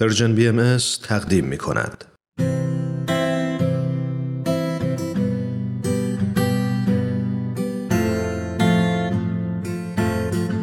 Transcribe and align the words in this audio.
Persian 0.00 0.34
BM 0.34 0.76
تقدیم 1.08 1.44
می 1.44 1.58
کند. 1.58 2.04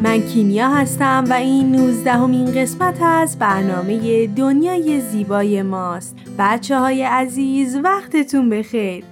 من 0.02 0.20
کیمیا 0.20 0.68
هستم 0.68 1.24
و 1.30 1.32
این 1.32 1.72
نوزدهمین 1.72 2.52
قسمت 2.52 3.02
از 3.02 3.38
برنامه 3.38 4.26
دنیای 4.26 5.00
زیبای 5.00 5.62
ماست. 5.62 6.16
بچه 6.38 6.78
های 6.78 7.02
عزیز 7.02 7.76
وقتتون 7.76 8.50
بخیر. 8.50 9.04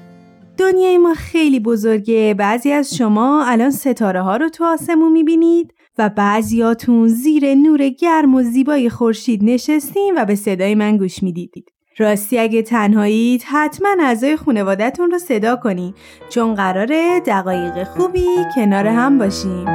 دنیای 0.59 0.99
ما 0.99 1.15
خیلی 1.15 1.61
بزرگه. 1.61 2.35
بعضی 2.39 2.73
از 2.73 2.97
شما 2.97 3.45
الان 3.47 3.71
ستاره 3.71 4.23
ها 4.23 4.37
رو 4.37 4.49
تو 4.49 4.65
آسمون 4.65 5.13
می‌بینید. 5.13 5.75
و 5.99 6.09
بعضیاتون 6.09 7.09
زیر 7.09 7.55
نور 7.55 7.89
گرم 7.89 8.35
و 8.35 8.43
زیبای 8.43 8.91
خورشید 8.91 9.45
نشستین 9.45 10.15
و 10.17 10.25
به 10.25 10.35
صدای 10.35 10.75
من 10.75 10.97
گوش 10.97 11.23
می‌دید. 11.23 11.73
راستی 11.99 12.39
اگه 12.39 12.63
تنهایید 12.63 13.43
حتما 13.47 13.97
اعضای 14.01 14.37
خانوادهتون 14.37 15.11
رو 15.11 15.19
صدا 15.19 15.57
کنین 15.57 15.95
چون 16.31 16.55
قراره 16.55 17.21
دقایق 17.27 17.85
خوبی 17.85 18.27
کنار 18.55 18.87
هم 18.87 19.19
باشیم. 19.19 19.67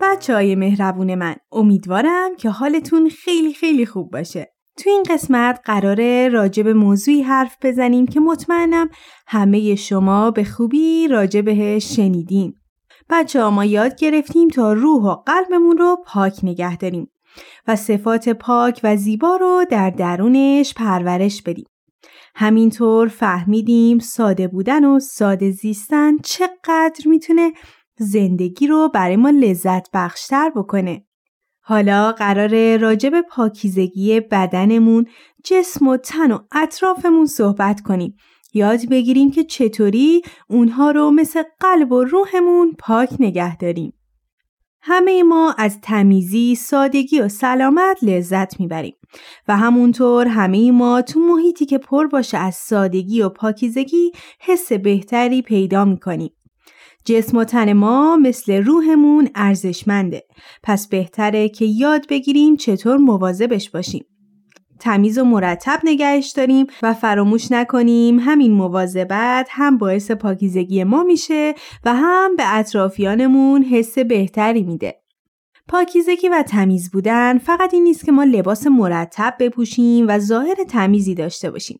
بچه 0.00 0.34
های 0.34 0.54
مهربون 0.54 1.14
من 1.14 1.34
امیدوارم 1.52 2.36
که 2.36 2.50
حالتون 2.50 3.08
خیلی 3.08 3.54
خیلی 3.54 3.86
خوب 3.86 4.10
باشه. 4.10 4.52
تو 4.76 4.90
این 4.90 5.02
قسمت 5.10 5.60
قراره 5.64 6.28
راجع 6.28 6.62
به 6.62 6.74
موضوعی 6.74 7.22
حرف 7.22 7.56
بزنیم 7.62 8.06
که 8.06 8.20
مطمئنم 8.20 8.88
همه 9.26 9.74
شما 9.74 10.30
به 10.30 10.44
خوبی 10.44 11.08
راجع 11.08 11.40
بهش 11.40 11.96
شنیدین. 11.96 12.54
بچه 13.10 13.42
ها 13.42 13.50
ما 13.50 13.64
یاد 13.64 13.96
گرفتیم 13.96 14.48
تا 14.48 14.72
روح 14.72 15.04
و 15.04 15.14
قلبمون 15.14 15.78
رو 15.78 15.96
پاک 16.06 16.40
نگه 16.42 16.76
داریم 16.76 17.10
و 17.66 17.76
صفات 17.76 18.28
پاک 18.28 18.80
و 18.84 18.96
زیبا 18.96 19.36
رو 19.36 19.64
در 19.70 19.90
درونش 19.90 20.74
پرورش 20.74 21.42
بدیم. 21.42 21.66
همینطور 22.34 23.08
فهمیدیم 23.08 23.98
ساده 23.98 24.48
بودن 24.48 24.84
و 24.84 25.00
ساده 25.00 25.50
زیستن 25.50 26.18
چقدر 26.18 27.06
می‌تونه 27.06 27.52
زندگی 27.98 28.66
رو 28.66 28.88
برای 28.94 29.16
ما 29.16 29.30
لذت 29.30 29.88
بخشتر 29.94 30.50
بکنه. 30.50 31.04
حالا 31.64 32.12
قراره 32.12 32.76
راجب 32.76 33.20
پاکیزگی 33.20 34.20
بدنمون، 34.20 35.06
جسم 35.44 35.88
و 35.88 35.96
تن 35.96 36.32
و 36.32 36.38
اطرافمون 36.52 37.26
صحبت 37.26 37.80
کنیم. 37.80 38.16
یاد 38.54 38.88
بگیریم 38.88 39.30
که 39.30 39.44
چطوری 39.44 40.22
اونها 40.48 40.90
رو 40.90 41.10
مثل 41.10 41.42
قلب 41.60 41.92
و 41.92 42.04
روحمون 42.04 42.72
پاک 42.78 43.10
نگه 43.18 43.56
داریم. 43.56 43.92
همه 44.82 45.22
ما 45.22 45.54
از 45.58 45.80
تمیزی، 45.80 46.54
سادگی 46.54 47.20
و 47.20 47.28
سلامت 47.28 47.98
لذت 48.02 48.60
می‌بریم 48.60 48.94
و 49.48 49.56
همونطور 49.56 50.26
همه 50.26 50.70
ما 50.70 51.02
تو 51.02 51.20
محیطی 51.20 51.66
که 51.66 51.78
پر 51.78 52.06
باشه 52.06 52.38
از 52.38 52.54
سادگی 52.54 53.22
و 53.22 53.28
پاکیزگی 53.28 54.12
حس 54.40 54.72
بهتری 54.72 55.42
پیدا 55.42 55.84
می‌کنیم. 55.84 56.30
جسم 57.04 57.36
و 57.36 57.44
تن 57.44 57.72
ما 57.72 58.16
مثل 58.16 58.64
روحمون 58.64 59.28
ارزشمنده. 59.34 60.22
پس 60.62 60.88
بهتره 60.88 61.48
که 61.48 61.64
یاد 61.64 62.06
بگیریم 62.08 62.56
چطور 62.56 62.96
مواظبش 62.96 63.70
باشیم. 63.70 64.04
تمیز 64.80 65.18
و 65.18 65.24
مرتب 65.24 65.80
نگهش 65.84 66.32
داریم 66.36 66.66
و 66.82 66.94
فراموش 66.94 67.52
نکنیم 67.52 68.18
همین 68.18 68.52
مواظبت 68.52 69.48
هم 69.50 69.78
باعث 69.78 70.10
پاکیزگی 70.10 70.84
ما 70.84 71.02
میشه 71.02 71.54
و 71.84 71.94
هم 71.94 72.36
به 72.36 72.56
اطرافیانمون 72.56 73.62
حس 73.62 73.98
بهتری 73.98 74.62
میده. 74.62 75.01
پاکیزگی 75.68 76.28
و 76.28 76.42
تمیز 76.42 76.90
بودن 76.90 77.38
فقط 77.38 77.74
این 77.74 77.82
نیست 77.82 78.04
که 78.04 78.12
ما 78.12 78.24
لباس 78.24 78.66
مرتب 78.66 79.34
بپوشیم 79.40 80.08
و 80.08 80.18
ظاهر 80.18 80.64
تمیزی 80.68 81.14
داشته 81.14 81.50
باشیم. 81.50 81.78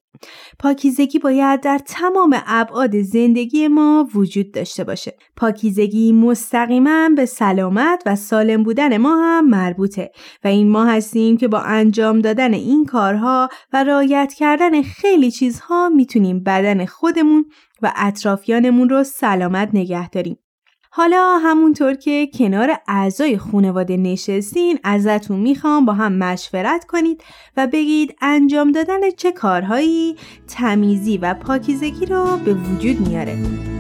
پاکیزگی 0.59 1.19
باید 1.19 1.61
در 1.61 1.79
تمام 1.79 2.43
ابعاد 2.47 3.01
زندگی 3.01 3.69
ما 3.69 4.09
وجود 4.15 4.53
داشته 4.53 4.85
باشه. 4.85 5.17
پاکیزگی 5.37 6.13
مستقیما 6.13 7.09
به 7.17 7.27
سلامت 7.27 8.03
و 8.07 8.17
سالم 8.17 8.63
بودن 8.63 8.97
ما 8.97 9.17
هم 9.17 9.49
مربوطه 9.49 10.11
و 10.45 10.49
این 10.49 10.69
ما 10.69 10.85
هستیم 10.85 11.37
که 11.37 11.49
با 11.49 11.61
انجام 11.61 12.19
دادن 12.19 12.55
این 12.55 12.85
کارها 12.85 13.49
و 13.73 13.85
رعایت 13.85 14.35
کردن 14.39 14.83
خیلی 14.83 15.31
چیزها 15.31 15.89
می‌تونیم 15.89 16.43
بدن 16.43 16.85
خودمون 16.85 17.45
و 17.83 17.93
اطرافیانمون 17.97 18.89
رو 18.89 19.05
سلامت 19.05 19.71
نگه 19.75 20.09
داریم. 20.09 20.37
حالا 20.95 21.39
همونطور 21.39 21.95
که 21.95 22.29
کنار 22.35 22.79
اعضای 22.89 23.39
خانواده 23.39 23.97
نشستین 23.97 24.79
ازتون 24.85 25.41
می‌خوام 25.41 25.85
با 25.85 25.93
هم 25.93 26.13
مشورت 26.13 26.85
کنید 26.85 27.25
و 27.57 27.67
بگید 27.73 28.17
انجام 28.21 28.73
دادن 28.73 29.11
چه 29.11 29.33
کارهایی 29.33 30.17
تمیزی 30.49 31.19
و 31.19 31.35
پاکیزگی 31.35 32.07
رو 32.07 32.37
به 32.45 32.55
وجود 32.55 33.09
میاره. 33.09 33.72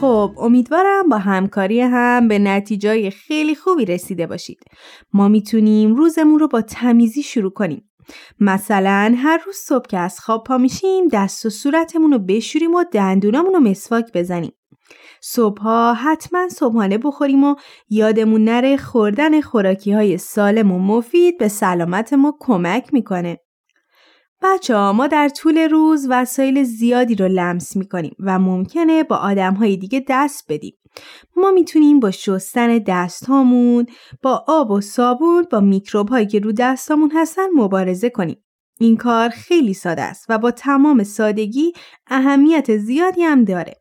خب 0.00 0.32
امیدوارم 0.38 1.08
با 1.08 1.18
همکاری 1.18 1.80
هم 1.80 2.28
به 2.28 2.38
نتیجای 2.38 3.10
خیلی 3.10 3.54
خوبی 3.54 3.84
رسیده 3.84 4.26
باشید. 4.26 4.58
ما 5.12 5.28
می‌تونیم 5.28 5.94
روزمون 5.94 6.38
رو 6.38 6.48
با 6.48 6.60
تمیزی 6.62 7.22
شروع 7.22 7.50
کنیم. 7.50 7.90
مثلا 8.40 9.14
هر 9.18 9.42
روز 9.46 9.56
صبح 9.56 9.86
که 9.86 9.98
از 9.98 10.20
خواب 10.20 10.44
پا 10.44 10.58
میشیم 10.58 11.08
دست 11.12 11.46
و 11.46 11.50
صورتمون 11.50 12.12
رو 12.12 12.18
بشوریم 12.18 12.74
و 12.74 12.84
دندونامون 12.92 13.54
رو 13.54 13.60
مسواک 13.60 14.12
بزنیم. 14.14 14.52
صبحها 15.22 15.94
حتما 15.94 16.48
صبحانه 16.48 16.98
بخوریم 16.98 17.44
و 17.44 17.54
یادمون 17.90 18.44
نره 18.44 18.76
خوردن 18.76 19.40
خوراکی 19.40 19.92
های 19.92 20.18
سالم 20.18 20.72
و 20.72 20.78
مفید 20.78 21.38
به 21.38 21.48
سلامت 21.48 22.12
ما 22.12 22.36
کمک 22.40 22.94
می‌کنه. 22.94 23.38
بچه 24.42 24.76
ها 24.76 24.92
ما 24.92 25.06
در 25.06 25.28
طول 25.28 25.58
روز 25.58 26.06
وسایل 26.10 26.62
زیادی 26.62 27.14
رو 27.14 27.28
لمس 27.28 27.76
می 27.76 27.88
کنیم 27.88 28.14
و 28.18 28.38
ممکنه 28.38 29.04
با 29.04 29.16
آدم 29.16 29.54
های 29.54 29.76
دیگه 29.76 30.04
دست 30.08 30.44
بدیم. 30.48 30.74
ما 31.36 31.50
می‌تونیم 31.50 32.00
با 32.00 32.10
شستن 32.10 32.78
دست 32.78 33.26
هامون، 33.26 33.86
با 34.22 34.44
آب 34.48 34.70
و 34.70 34.80
صابون، 34.80 35.46
با 35.50 35.60
میکروب 35.60 36.08
هایی 36.08 36.26
که 36.26 36.38
رو 36.38 36.52
دستامون 36.52 37.12
هستن 37.14 37.46
مبارزه 37.54 38.10
کنیم. 38.10 38.44
این 38.80 38.96
کار 38.96 39.28
خیلی 39.28 39.74
ساده 39.74 40.02
است 40.02 40.26
و 40.28 40.38
با 40.38 40.50
تمام 40.50 41.02
سادگی 41.04 41.72
اهمیت 42.06 42.76
زیادی 42.76 43.22
هم 43.22 43.44
داره. 43.44 43.74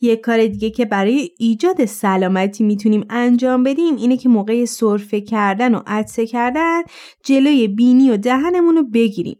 یک 0.00 0.20
کار 0.20 0.46
دیگه 0.46 0.70
که 0.70 0.84
برای 0.84 1.30
ایجاد 1.38 1.84
سلامتی 1.84 2.64
می‌تونیم 2.64 3.04
انجام 3.10 3.62
بدیم 3.62 3.96
اینه 3.96 4.16
که 4.16 4.28
موقع 4.28 4.64
سرفه 4.64 5.20
کردن 5.20 5.74
و 5.74 5.80
عدسه 5.86 6.26
کردن 6.26 6.82
جلوی 7.24 7.68
بینی 7.68 8.10
و 8.10 8.16
دهنمون 8.16 8.76
رو 8.76 8.82
بگیریم. 8.82 9.38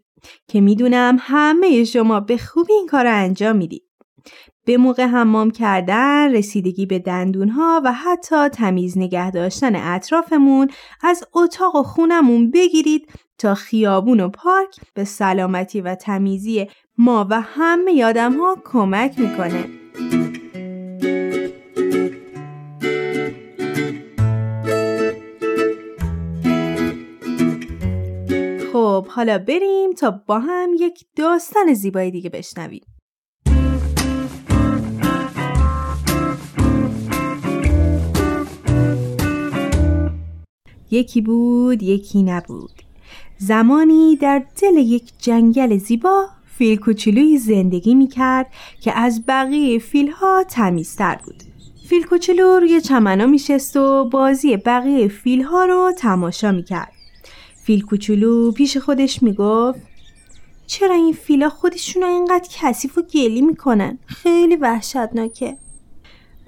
که 0.49 0.61
می‌دونم 0.61 1.17
همه 1.21 1.85
شما 1.85 2.21
به 2.21 2.37
خوبی 2.37 2.73
این 2.73 2.87
کار 2.87 3.05
رو 3.05 3.15
انجام 3.15 3.57
می‌دید. 3.57 3.83
به 4.65 4.77
موقع 4.77 5.07
حمام 5.07 5.51
کردن، 5.51 6.35
رسیدگی 6.35 6.87
به 6.87 6.99
دندونها 6.99 7.83
و 7.85 7.93
حتی 7.93 8.49
تمیز 8.49 8.99
نگه 8.99 9.31
داشتن 9.31 9.77
اطرافمون 9.77 10.69
از 11.03 11.25
اتاق 11.35 11.77
و 11.77 11.83
خونمون 11.83 12.51
بگیرید 12.51 13.09
تا 13.39 13.55
خیابون 13.55 14.21
و 14.21 14.29
پارک 14.29 14.81
به 14.95 15.05
سلامتی 15.05 15.81
و 15.81 15.95
تمیزی 15.95 16.67
ما 16.99 17.27
و 17.31 17.41
همه 17.41 17.93
یادم 17.93 18.41
ها 18.41 18.57
کمک 18.65 19.19
می‌کنه. 19.19 19.65
حالا 29.16 29.39
بریم 29.39 29.92
تا 29.92 30.10
با 30.27 30.39
هم 30.39 30.71
یک 30.78 31.04
داستان 31.16 31.74
زیبایی 31.74 32.10
دیگه 32.10 32.30
بشنویم. 32.30 32.83
یکی 40.91 41.21
بود 41.21 41.83
یکی 41.83 42.22
نبود. 42.22 42.83
زمانی 43.39 44.16
در 44.16 44.42
دل 44.63 44.77
یک 44.77 45.13
جنگل 45.19 45.77
زیبا 45.77 46.27
فیل 46.59 46.78
کوچولوی 46.78 47.39
زندگی 47.39 47.95
می 47.95 48.09
کرد 48.09 48.47
که 48.80 48.98
از 48.98 49.22
بقیه 49.28 49.78
فیلها 49.78 50.45
تمیزتر 50.51 51.21
بود. 51.24 51.42
فیل 51.89 52.07
کوچولو 52.07 52.60
روی 52.60 52.80
چمنا 52.80 53.27
می 53.27 53.39
شست 53.39 53.77
و 53.77 54.09
بازی 54.12 54.57
بقیه 54.57 55.09
فیلها 55.09 55.65
رو 55.65 55.92
تماشا 55.98 56.53
می 56.53 56.62
کرد 56.65 56.96
فیل 57.66 57.84
کوچولو 57.84 58.53
پیش 58.53 58.77
خودش 58.77 59.22
می‌گفت 59.22 59.80
چرا 60.66 60.95
این 60.95 61.13
فیلا 61.13 61.48
خودشون 61.48 62.03
رو 62.03 62.09
اینقدر 62.09 62.48
کثیف 62.60 62.98
و 62.98 63.03
گلی 63.03 63.42
می‌کنن؟ 63.42 63.98
خیلی 64.07 64.57
وحشتناکه. 64.57 65.57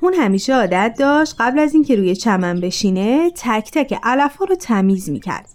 اون 0.00 0.14
همیشه 0.14 0.54
عادت 0.54 0.94
داشت 0.98 1.34
قبل 1.38 1.58
از 1.58 1.74
اینکه 1.74 1.96
روی 1.96 2.16
چمن 2.16 2.60
بشینه 2.60 3.30
تک 3.30 3.70
تک 3.72 3.98
علف 4.02 4.38
رو 4.38 4.54
تمیز 4.54 5.10
می‌کرد. 5.10 5.48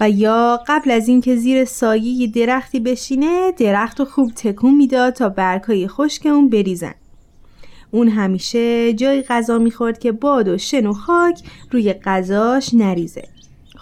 و 0.00 0.10
یا 0.10 0.60
قبل 0.68 0.90
از 0.90 1.08
اینکه 1.08 1.36
زیر 1.36 1.64
سایه 1.64 2.26
درختی 2.26 2.80
بشینه 2.80 3.52
درخت 3.52 4.00
رو 4.00 4.06
خوب 4.06 4.32
تکون 4.32 4.74
می‌داد 4.74 5.12
تا 5.12 5.28
برگهای 5.28 5.88
خشک 5.88 6.26
اون 6.26 6.48
بریزن. 6.48 6.94
اون 7.90 8.08
همیشه 8.08 8.92
جای 8.92 9.22
غذا 9.22 9.58
می‌خورد 9.58 9.98
که 9.98 10.12
باد 10.12 10.48
و 10.48 10.58
شن 10.58 10.86
و 10.86 10.92
خاک 10.92 11.40
روی 11.70 11.92
غذاش 11.92 12.74
نریزه. 12.74 13.28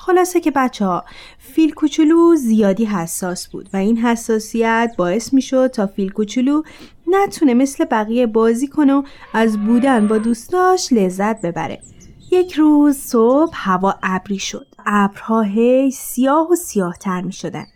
خلاصه 0.06 0.40
که 0.40 0.50
بچه 0.50 0.84
ها 0.84 1.04
فیل 1.38 1.74
کوچولو 1.74 2.36
زیادی 2.36 2.84
حساس 2.84 3.48
بود 3.48 3.68
و 3.72 3.76
این 3.76 3.96
حساسیت 3.96 4.94
باعث 4.98 5.32
می‌شد 5.32 5.66
تا 5.66 5.86
فیل 5.86 6.10
کوچولو 6.10 6.62
نتونه 7.06 7.54
مثل 7.54 7.84
بقیه 7.84 8.26
بازی 8.26 8.66
کنه 8.66 8.94
و 8.94 9.02
از 9.32 9.58
بودن 9.58 10.08
با 10.08 10.18
دوستاش 10.18 10.92
لذت 10.92 11.40
ببره. 11.40 11.82
یک 12.30 12.52
روز 12.52 12.96
صبح 12.96 13.52
هوا 13.54 13.94
ابری 14.02 14.38
شد. 14.38 14.66
ابرها 14.86 15.42
هی 15.42 15.90
سیاه 15.90 16.50
و 16.50 16.54
سیاهتر 16.54 17.20
می 17.20 17.32
شدن 17.32 17.66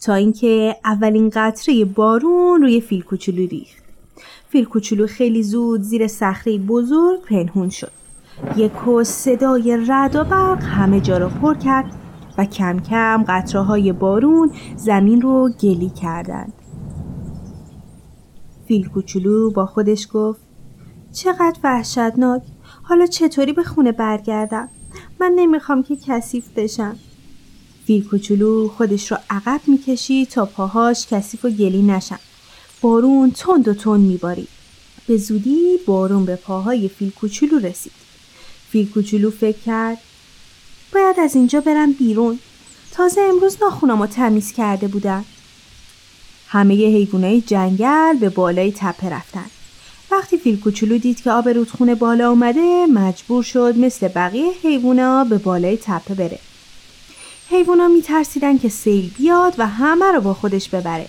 تا 0.00 0.14
اینکه 0.14 0.76
اولین 0.84 1.30
قطره 1.34 1.84
بارون 1.84 2.62
روی 2.62 2.80
فیل 2.80 3.02
کوچولو 3.02 3.46
ریخت. 3.46 3.84
فیل 4.48 4.64
کوچولو 4.64 5.06
خیلی 5.06 5.42
زود 5.42 5.82
زیر 5.82 6.06
صخره 6.06 6.58
بزرگ 6.58 7.22
پنهون 7.22 7.68
شد. 7.68 8.03
یک 8.56 8.72
صدای 9.02 9.78
رد 9.88 10.16
و 10.16 10.24
برق 10.24 10.62
همه 10.62 11.00
جا 11.00 11.18
رو 11.18 11.28
پر 11.28 11.54
کرد 11.54 11.94
و 12.38 12.44
کم 12.44 12.80
کم 12.80 13.24
قطره 13.28 13.60
های 13.60 13.92
بارون 13.92 14.50
زمین 14.76 15.22
رو 15.22 15.50
گلی 15.60 15.90
کردند. 15.90 16.52
فیل 18.68 18.88
کوچولو 18.88 19.50
با 19.50 19.66
خودش 19.66 20.08
گفت 20.12 20.40
چقدر 21.12 21.58
وحشتناک. 21.64 22.42
حالا 22.82 23.06
چطوری 23.06 23.52
به 23.52 23.62
خونه 23.62 23.92
برگردم؟ 23.92 24.68
من 25.20 25.32
نمی‌خوام 25.36 25.82
که 25.82 25.96
کثیف 25.96 26.48
بشم. 26.56 26.96
فیل 27.86 28.08
کوچولو 28.08 28.68
خودش 28.68 29.12
رو 29.12 29.18
عقب 29.30 29.60
می‌کشید 29.66 30.28
تا 30.28 30.44
پاهاش 30.44 31.06
کثیف 31.06 31.44
و 31.44 31.50
گلی 31.50 31.82
نشن. 31.82 32.18
بارون 32.80 33.30
تند 33.30 33.68
و 33.68 33.74
تند 33.74 34.00
میبارید 34.00 34.48
به 35.06 35.16
زودی 35.16 35.78
بارون 35.86 36.24
به 36.24 36.36
پاهای 36.36 36.88
فیل 36.88 37.10
کوچولو 37.10 37.58
رسید. 37.58 38.03
فیل 38.74 38.88
کوچولو 38.88 39.30
فکر 39.30 39.58
کرد. 39.66 39.98
باید 40.94 41.20
از 41.20 41.34
اینجا 41.34 41.60
برم 41.60 41.92
بیرون. 41.92 42.38
تازه 42.92 43.20
امروز 43.20 43.56
ناخونامو 43.62 44.06
تمیز 44.06 44.52
کرده 44.52 44.88
بودم. 44.88 45.24
همه 46.48 46.74
حیوانای 46.74 47.40
جنگل 47.40 48.16
به 48.20 48.28
بالای 48.28 48.72
تپه 48.76 49.10
رفتن. 49.10 49.46
وقتی 50.10 50.38
فیل 50.38 50.60
کوچولو 50.60 50.98
دید 50.98 51.22
که 51.22 51.30
آب 51.30 51.48
رودخونه 51.48 51.94
بالا 51.94 52.30
اومده 52.30 52.86
مجبور 52.86 53.42
شد 53.42 53.78
مثل 53.78 54.08
بقیه 54.08 54.52
حیوونا 54.62 55.24
به 55.24 55.38
بالای 55.38 55.78
تپه 55.82 56.14
بره. 56.14 56.38
حیوونا 57.50 57.88
میترسیدن 57.88 58.58
که 58.58 58.68
سیل 58.68 59.10
بیاد 59.18 59.54
و 59.58 59.66
همه 59.66 60.12
رو 60.12 60.20
با 60.20 60.34
خودش 60.34 60.68
ببره. 60.68 61.08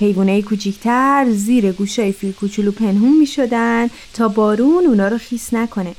حیوانای 0.00 0.42
کوچیکتر 0.42 1.26
زیر 1.30 1.72
گوشای 1.72 2.12
فیل 2.12 2.32
کوچولو 2.32 2.72
پنهون 2.72 3.18
می 3.18 3.26
شدن 3.26 3.90
تا 4.14 4.28
بارون 4.28 4.86
اونا 4.86 5.08
رو 5.08 5.18
خیس 5.18 5.54
نکنه. 5.54 5.94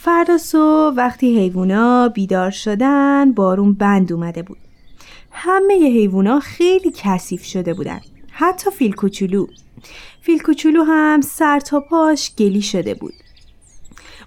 فردا 0.00 0.38
صبح 0.38 0.94
وقتی 0.96 1.38
حیوونا 1.38 2.08
بیدار 2.08 2.50
شدن 2.50 3.32
بارون 3.32 3.72
بند 3.72 4.12
اومده 4.12 4.42
بود. 4.42 4.58
همه 5.30 5.74
حیوونا 5.74 6.40
خیلی 6.40 6.92
کثیف 6.96 7.44
شده 7.44 7.74
بودن. 7.74 8.00
حتی 8.30 8.70
فیل 8.70 8.92
کوچولو 8.92 9.46
فیل 10.20 10.38
کوچولو 10.38 10.82
هم 10.82 11.20
سر 11.20 11.60
تا 11.60 11.80
پاش 11.80 12.34
گلی 12.38 12.62
شده 12.62 12.94
بود. 12.94 13.14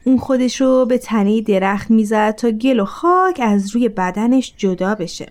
اون 0.03 0.17
خودش 0.17 0.61
رو 0.61 0.85
به 0.85 0.97
تنه 0.97 1.41
درخت 1.41 1.91
می‌زد 1.91 2.31
تا 2.31 2.51
گل 2.51 2.79
و 2.79 2.85
خاک 2.85 3.39
از 3.43 3.75
روی 3.75 3.89
بدنش 3.89 4.53
جدا 4.57 4.95
بشه. 4.95 5.29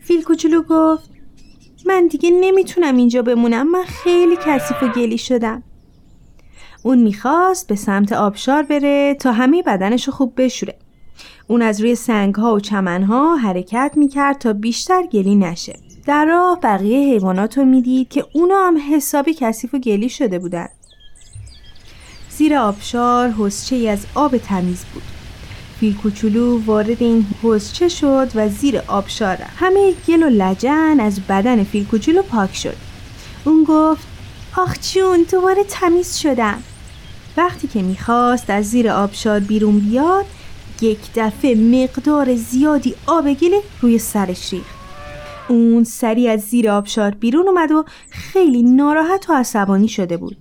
فیل 0.00 0.22
کوچولو 0.22 0.62
گفت 0.62 1.10
من 1.86 2.06
دیگه 2.06 2.30
نمی‌تونم 2.30 2.96
اینجا 2.96 3.22
بمونم 3.22 3.70
من 3.70 3.84
خیلی 3.84 4.36
کثیف 4.44 4.82
و 4.82 4.88
گلی 4.88 5.18
شدم. 5.18 5.62
اون 6.82 6.98
می‌خواست 6.98 7.66
به 7.66 7.76
سمت 7.76 8.12
آبشار 8.12 8.62
بره 8.62 9.14
تا 9.14 9.32
همه 9.32 9.62
بدنش 9.62 10.06
رو 10.06 10.12
خوب 10.12 10.32
بشوره. 10.36 10.76
اون 11.46 11.62
از 11.62 11.80
روی 11.80 11.94
سنگ 11.94 12.34
ها 12.34 12.54
و 12.54 12.60
چمن 12.60 13.02
ها 13.02 13.36
حرکت 13.36 13.92
می‌کرد 13.96 14.38
تا 14.38 14.52
بیشتر 14.52 15.02
گلی 15.02 15.36
نشه. 15.36 15.78
در 16.06 16.24
راه 16.24 16.58
بقیه 16.62 17.12
حیوانات 17.12 17.58
رو 17.58 17.64
می‌دید 17.64 18.08
که 18.08 18.24
اونا 18.32 18.66
هم 18.66 18.78
حسابی 18.92 19.34
کثیف 19.34 19.74
و 19.74 19.78
گلی 19.78 20.08
شده 20.08 20.38
بودن. 20.38 20.68
زیر 22.30 22.54
آبشار 22.54 23.30
حسچه 23.30 23.76
ای 23.76 23.88
از 23.88 24.06
آب 24.14 24.36
تمیز 24.36 24.84
بود. 24.94 25.02
فیل 25.80 25.94
کوچولو 25.94 26.64
وارد 26.64 27.02
این 27.02 27.26
حسچه 27.42 27.88
شد 27.88 28.28
و 28.34 28.48
زیر 28.48 28.78
آبشار 28.86 29.36
همه 29.56 29.92
گل 30.08 30.22
و 30.22 30.28
لجن 30.28 31.00
از 31.00 31.20
بدن 31.20 31.64
فیل 31.64 31.86
کوچولو 31.86 32.22
پاک 32.22 32.56
شد. 32.56 32.76
اون 33.44 33.64
گفت 33.64 34.06
آخ 34.56 34.76
جون 34.92 35.26
دوباره 35.32 35.64
تمیز 35.64 36.16
شدم. 36.16 36.62
وقتی 37.36 37.68
که 37.68 37.82
می‌خواست 37.82 38.50
از 38.50 38.64
زیر 38.64 38.90
آبشار 38.90 39.40
بیرون 39.40 39.78
بیاد 39.78 40.24
یک 40.80 40.98
دفعه 41.14 41.54
مقدار 41.54 42.34
زیادی 42.34 42.94
آب 43.06 43.32
گل 43.32 43.50
روی 43.80 43.98
سرش 43.98 44.52
ریخت. 44.52 44.80
اون 45.48 45.84
سری 45.84 46.28
از 46.28 46.40
زیر 46.40 46.70
آبشار 46.70 47.10
بیرون 47.10 47.48
اومد 47.48 47.72
و 47.72 47.84
خیلی 48.10 48.62
ناراحت 48.62 49.30
و 49.30 49.32
عصبانی 49.32 49.88
شده 49.88 50.16
بود. 50.16 50.36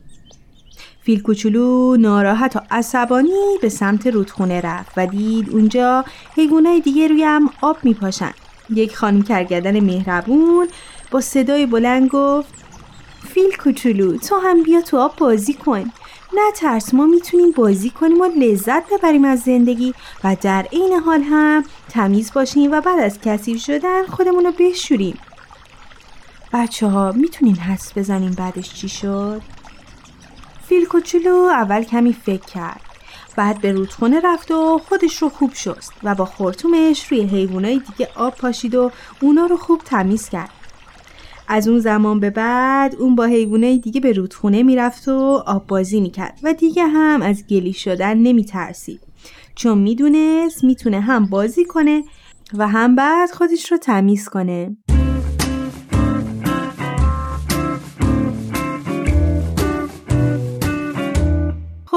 فیل 1.02 1.22
کوچولو 1.22 1.98
ناراحت 1.98 2.56
و 2.56 2.60
عصبانی 2.72 3.58
به 3.62 3.70
سمت 3.70 4.08
رودخونه 4.08 4.62
رفت 4.62 4.92
و 4.98 5.08
دید 5.08 5.50
اونجا 5.50 6.06
حیوانای 6.36 6.82
دیگه 6.82 7.08
روی 7.08 7.24
هم 7.24 7.50
آب 7.62 7.78
میپاشن. 7.84 8.32
یک 8.70 8.98
خانم 8.98 9.22
کرگدن 9.22 9.80
مهربون 9.80 10.68
با 11.12 11.22
صدای 11.22 11.66
بلند 11.66 12.08
گفت 12.08 12.59
فیل 13.28 13.58
کوچولو 13.58 14.18
تو 14.18 14.40
هم 14.40 14.64
بیا 14.64 14.82
تو 14.82 14.98
آب 14.98 15.16
بازی 15.16 15.54
کن. 15.54 15.92
نه 16.34 16.52
ترس 16.56 16.94
ما 16.94 17.06
می‌تونیم 17.06 17.52
بازی 17.52 17.90
کنیم 17.90 18.22
و 18.22 18.26
لذت 18.26 18.84
ببریم 18.94 19.26
از 19.26 19.40
زندگی 19.40 19.94
و 20.24 20.36
در 20.42 20.68
عین 20.72 20.94
حال 20.94 21.22
هم 21.22 21.64
تمیز 21.90 22.34
باشیم 22.34 22.72
و 22.72 22.82
بعد 22.82 23.00
از 23.00 23.20
کثیف 23.22 23.64
شدن 23.64 24.06
خودمون 24.06 24.46
رو 24.46 24.52
بشوریم. 24.60 25.18
بچه 26.54 26.88
ها 26.88 27.12
می‌تونین 27.12 27.56
حس 27.56 27.98
بزنیم 27.98 28.32
بعدش 28.32 28.74
چی 28.74 28.90
شد؟ 28.90 29.42
فیل 30.68 30.86
کوچولو 30.86 31.36
اول 31.36 31.84
کمی 31.84 32.14
فکر 32.14 32.46
کرد. 32.46 32.82
بعد 33.36 33.62
به 33.62 33.72
رودخونه 33.72 34.20
رفت 34.24 34.52
و 34.52 34.82
خودش 34.90 35.22
رو 35.22 35.30
خوب 35.30 35.54
شست 35.54 35.94
و 36.04 36.16
با 36.16 36.26
خورتومش 36.26 37.08
روی 37.08 37.22
حیوانای 37.22 37.80
دیگه 37.80 38.12
آب 38.16 38.36
پاشید 38.36 38.76
و 38.76 38.92
اونا 39.22 39.46
رو 39.46 39.58
خوب 39.58 39.82
تمیز 39.86 40.30
کرد. 40.30 40.50
از 41.52 41.68
اون 41.68 41.80
زمان 41.80 42.20
به 42.20 42.30
بعد 42.30 42.96
اون 42.96 43.16
با 43.16 43.26
حیوانای 43.26 43.78
دیگه 43.78 44.02
به 44.02 44.14
رودخونه 44.14 44.64
می‌رفت 44.64 45.08
و 45.08 45.44
آب 45.46 45.68
بازی 45.68 46.02
می‌کرد 46.02 46.40
و 46.44 46.54
دیگه 46.54 46.84
هم 46.88 47.22
از 47.22 47.44
گلی 47.48 47.74
شدن 47.74 48.18
نمیترسید. 48.18 49.00
چون 49.56 49.78
می‌دونست 49.78 50.64
می‌تونه 50.64 51.00
هم 51.00 51.26
بازی 51.26 51.66
کنه 51.66 52.04
و 52.54 52.68
هم 52.68 52.96
بعد 52.96 53.32
خودش 53.32 53.72
رو 53.72 53.78
تمیز 53.78 54.30
کنه. 54.30 54.78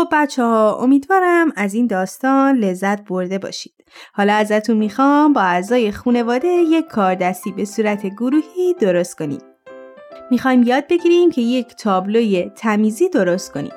خب 0.02 0.08
بچه 0.12 0.42
ها 0.42 0.78
امیدوارم 0.80 1.52
از 1.56 1.74
این 1.74 1.86
داستان 1.86 2.56
لذت 2.56 3.04
برده 3.04 3.38
باشید. 3.38 3.72
حالا 4.12 4.34
ازتون 4.34 4.76
می‌خوام 4.76 5.32
با 5.32 5.40
اعضای 5.40 5.92
خانواده 5.92 6.48
یک 6.48 6.86
کاردستی 6.86 7.52
به 7.52 7.64
صورت 7.64 8.06
گروهی 8.06 8.74
درست 8.80 9.18
کنیم. 9.18 9.38
می‌خوایم 10.30 10.62
یاد 10.62 10.88
بگیریم 10.88 11.30
که 11.30 11.40
یک 11.40 11.66
تابلوی 11.66 12.50
تمیزی 12.56 13.08
درست 13.08 13.52
کنیم. 13.52 13.72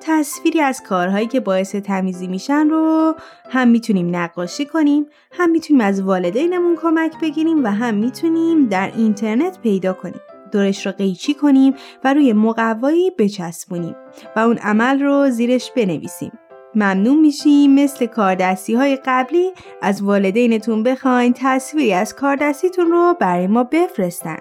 تصویری 0.00 0.60
از 0.60 0.82
کارهایی 0.82 1.26
که 1.26 1.40
باعث 1.40 1.76
تمیزی 1.76 2.26
میشن 2.26 2.68
رو 2.68 3.14
هم 3.50 3.68
می‌تونیم 3.68 4.16
نقاشی 4.16 4.66
کنیم 4.66 5.06
هم 5.32 5.50
می‌تونیم 5.50 5.80
از 5.80 6.00
والدینمون 6.00 6.76
کمک 6.76 7.20
بگیریم 7.22 7.64
و 7.64 7.68
هم 7.68 7.94
می‌تونیم 7.94 8.66
در 8.66 8.92
اینترنت 8.96 9.60
پیدا 9.60 9.92
کنیم 9.92 10.20
دورش 10.54 10.86
رو 10.86 10.92
قیچی 10.92 11.34
کنیم 11.34 11.74
و 12.04 12.14
روی 12.14 12.32
مقوایی 12.32 13.10
بچسبونیم 13.18 13.96
و 14.36 14.40
اون 14.40 14.58
عمل 14.58 15.02
رو 15.02 15.30
زیرش 15.30 15.70
بنویسیم. 15.76 16.32
ممنون 16.74 17.20
میشیم 17.20 17.74
مثل 17.74 18.06
کاردستی 18.06 18.74
های 18.74 18.98
قبلی 19.06 19.52
از 19.82 20.02
والدینتون 20.02 20.82
بخواین 20.82 21.34
تصویری 21.36 21.92
از 21.92 22.14
کاردستیتون 22.14 22.90
رو 22.90 23.16
برای 23.20 23.46
ما 23.46 23.64
بفرستن. 23.64 24.36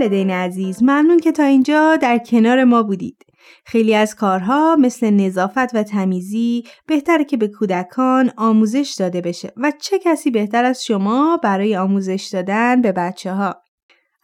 والدین 0.00 0.30
عزیز 0.30 0.82
ممنون 0.82 1.18
که 1.18 1.32
تا 1.32 1.44
اینجا 1.44 1.96
در 1.96 2.18
کنار 2.18 2.64
ما 2.64 2.82
بودید. 2.82 3.26
خیلی 3.64 3.94
از 3.94 4.14
کارها 4.14 4.76
مثل 4.76 5.10
نظافت 5.10 5.74
و 5.74 5.82
تمیزی 5.82 6.64
بهتره 6.86 7.24
که 7.24 7.36
به 7.36 7.48
کودکان 7.48 8.30
آموزش 8.36 8.94
داده 8.98 9.20
بشه 9.20 9.52
و 9.56 9.72
چه 9.80 9.98
کسی 9.98 10.30
بهتر 10.30 10.64
از 10.64 10.84
شما 10.84 11.40
برای 11.42 11.76
آموزش 11.76 12.28
دادن 12.32 12.82
به 12.82 12.92
بچه 12.92 13.32
ها. 13.32 13.56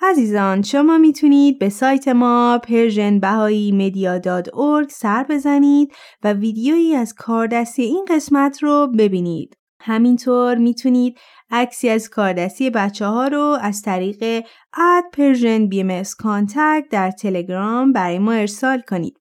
عزیزان 0.01 0.63
شما 0.63 0.99
می‌تونید 0.99 1.59
به 1.59 1.69
سایت 1.69 2.09
ما 2.09 2.61
persianbahaimedia.org 2.67 4.91
سر 4.91 5.27
بزنید 5.29 5.93
و 6.23 6.33
ویدیویی 6.33 6.95
از 6.95 7.15
کاردستی 7.15 7.83
این 7.83 8.05
قسمت 8.09 8.63
رو 8.63 8.93
ببینید. 8.99 9.57
همینطور 9.81 10.55
می‌تونید 10.55 11.19
عکسی 11.51 11.89
از 11.89 12.09
کاردستی 12.09 12.71
بچه 12.71 13.07
ها 13.07 13.29
رو 13.29 13.59
از 13.61 13.83
طریق 13.83 14.45
at 14.75 15.05
Persian 15.13 15.67
B 15.67 16.03
contact 16.19 16.85
در 16.91 17.11
تلگرام 17.11 17.93
برای 17.93 18.19
ما 18.19 18.33
ارسال 18.33 18.81
کنید 18.81 19.21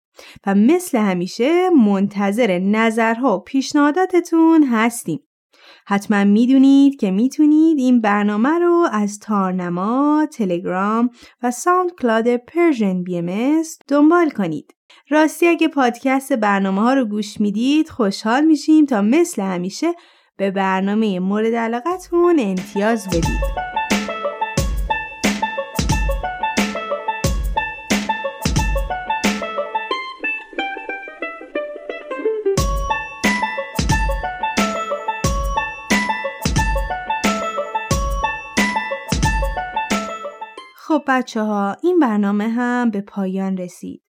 و 0.48 0.56
مثل 0.56 0.98
همیشه 0.98 1.70
منتظر 1.70 2.60
نظرها 2.60 3.38
و 3.38 3.44
پیشنهاداتتون 3.44 4.63
هستیم. 4.63 5.20
حتما 5.88 6.24
می‌دونید 6.24 7.00
که 7.00 7.12
می‌تونید 7.12 7.80
این 7.80 8.01
برنامه 8.01 8.60
رو 8.60 8.88
از 8.92 9.20
تارنما، 9.20 10.27
تلگرام 10.34 11.10
و 11.44 11.51
SoundCloud 11.51 12.36
پرژن 12.36 13.03
بی 13.03 13.18
ام 13.18 13.62
دنبال 13.88 14.30
کنید. 14.30 14.75
راستی 15.10 15.48
اگه 15.48 15.68
پادکست 15.68 16.34
برنامه 16.34 16.82
ها 16.82 16.94
رو 16.94 17.06
گوش 17.06 17.42
می‌دید 17.42 17.89
خوشحال 17.89 18.46
میشیم 18.46 18.86
تا 18.86 19.01
مثل 19.01 19.42
همیشه 19.42 19.94
به 20.38 20.52
برنامه 20.52 21.20
مورد 21.20 21.56
علاقتون 21.56 22.40
امتیاز 22.40 23.08
بدید. 23.08 23.63
خب 40.75 41.04
بچه 41.08 41.42
ها 41.42 41.78
این 41.84 42.00
برنامه 42.00 42.50
هم 42.50 42.90
به 42.90 43.02
پایان 43.02 43.58
رسید. 43.58 44.04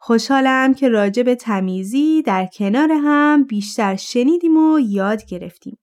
خوشحالم 0.00 0.74
که 0.74 0.88
راجع 0.88 1.22
به 1.22 1.34
تمیزی 1.34 2.22
در 2.22 2.46
کنار 2.46 2.92
هم 2.92 3.44
بیشتر 3.44 3.96
شنیدیم 3.96 4.56
و 4.56 4.78
یاد 4.78 5.24
گرفتیم. 5.24 5.78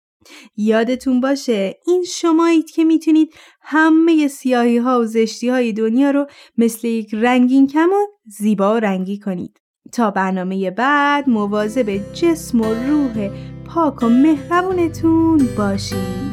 یادتون 0.58 1.22
باشه 1.22 1.76
این 1.88 2.04
شمایید 2.04 2.72
که 2.72 2.84
می‌تونید 2.84 3.34
همه 3.62 4.28
سیاهی 4.28 4.78
ها 4.78 5.00
و 5.00 5.06
زشتی 5.06 5.50
های 5.50 5.74
دنیا 5.74 6.12
رو 6.12 6.28
مثل 6.58 6.88
یک 6.88 7.14
رنگین 7.14 7.68
کمان 7.68 8.06
زیبا 8.26 8.74
و 8.76 8.80
رنگی 8.80 9.20
کنید. 9.20 9.62
تا 9.92 10.12
برنامه 10.12 10.72
بعد 10.72 11.30
مواظب 11.30 12.14
جسم 12.14 12.62
و 12.62 12.74
روح 12.74 13.30
پاک 13.66 14.04
و 14.04 14.10
مهربونتون 14.10 15.50
باشید. 15.58 16.31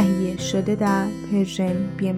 تهیه 0.00 0.36
شده 0.36 0.74
در 0.74 1.06
پرژن 1.32 1.96
بی 1.96 2.12